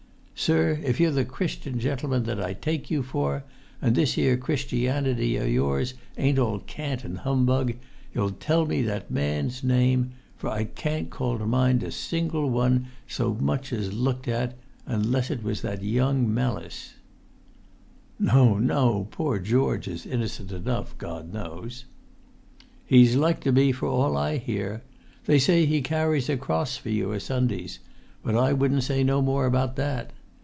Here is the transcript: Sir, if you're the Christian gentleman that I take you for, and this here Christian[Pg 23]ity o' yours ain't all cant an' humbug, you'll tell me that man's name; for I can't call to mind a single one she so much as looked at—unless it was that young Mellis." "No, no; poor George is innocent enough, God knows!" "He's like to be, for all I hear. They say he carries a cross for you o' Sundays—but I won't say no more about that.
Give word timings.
Sir, 0.35 0.79
if 0.83 0.99
you're 0.99 1.11
the 1.11 1.23
Christian 1.23 1.79
gentleman 1.79 2.23
that 2.23 2.41
I 2.41 2.53
take 2.55 2.89
you 2.89 3.03
for, 3.03 3.43
and 3.79 3.93
this 3.95 4.13
here 4.13 4.37
Christian[Pg 4.37 5.05
23]ity 5.19 5.39
o' 5.39 5.45
yours 5.45 5.93
ain't 6.17 6.39
all 6.39 6.57
cant 6.61 7.05
an' 7.05 7.17
humbug, 7.17 7.75
you'll 8.11 8.31
tell 8.31 8.65
me 8.65 8.81
that 8.81 9.11
man's 9.11 9.63
name; 9.63 10.13
for 10.37 10.49
I 10.49 10.63
can't 10.63 11.11
call 11.11 11.37
to 11.37 11.45
mind 11.45 11.83
a 11.83 11.91
single 11.91 12.49
one 12.49 12.87
she 13.05 13.13
so 13.17 13.35
much 13.35 13.71
as 13.71 13.93
looked 13.93 14.27
at—unless 14.27 15.29
it 15.29 15.43
was 15.43 15.61
that 15.61 15.83
young 15.83 16.33
Mellis." 16.33 16.95
"No, 18.17 18.57
no; 18.57 19.07
poor 19.11 19.37
George 19.37 19.87
is 19.87 20.07
innocent 20.07 20.51
enough, 20.51 20.97
God 20.97 21.31
knows!" 21.31 21.85
"He's 22.83 23.15
like 23.15 23.41
to 23.41 23.51
be, 23.51 23.71
for 23.71 23.87
all 23.87 24.17
I 24.17 24.37
hear. 24.37 24.81
They 25.27 25.37
say 25.37 25.67
he 25.67 25.83
carries 25.83 26.29
a 26.29 26.35
cross 26.35 26.77
for 26.77 26.89
you 26.89 27.13
o' 27.13 27.19
Sundays—but 27.19 28.35
I 28.35 28.53
won't 28.53 28.81
say 28.83 29.03
no 29.03 29.21
more 29.21 29.45
about 29.45 29.75
that. 29.75 30.09